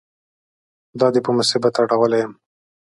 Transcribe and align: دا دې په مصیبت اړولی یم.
دا 0.99 1.07
دې 1.13 1.21
په 1.25 1.31
مصیبت 1.37 1.73
اړولی 1.81 2.19
یم. 2.23 2.33